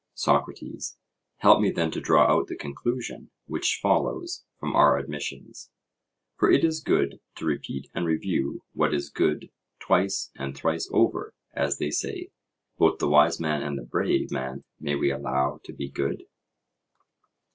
SOCRATES: 0.15 0.97
Help 1.37 1.61
me 1.61 1.69
then 1.69 1.91
to 1.91 2.01
draw 2.01 2.23
out 2.25 2.47
the 2.47 2.55
conclusion 2.55 3.29
which 3.45 3.77
follows 3.83 4.43
from 4.59 4.75
our 4.75 4.97
admissions; 4.97 5.69
for 6.35 6.49
it 6.49 6.63
is 6.63 6.79
good 6.81 7.19
to 7.35 7.45
repeat 7.45 7.87
and 7.93 8.07
review 8.07 8.63
what 8.73 8.95
is 8.95 9.11
good 9.11 9.51
twice 9.77 10.31
and 10.35 10.57
thrice 10.57 10.89
over, 10.91 11.35
as 11.53 11.77
they 11.77 11.91
say. 11.91 12.31
Both 12.79 12.97
the 12.97 13.07
wise 13.09 13.39
man 13.39 13.61
and 13.61 13.77
the 13.77 13.83
brave 13.83 14.31
man 14.31 14.63
we 14.79 15.11
allow 15.11 15.59
to 15.65 15.71
be 15.71 15.87
good? 15.87 16.23